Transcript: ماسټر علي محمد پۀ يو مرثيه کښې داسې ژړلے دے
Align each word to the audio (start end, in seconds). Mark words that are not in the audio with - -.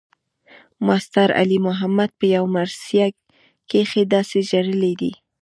ماسټر 0.85 1.29
علي 1.39 1.57
محمد 1.67 2.09
پۀ 2.19 2.27
يو 2.35 2.45
مرثيه 2.55 3.07
کښې 3.69 4.03
داسې 4.13 4.39
ژړلے 4.49 4.93
دے 5.01 5.11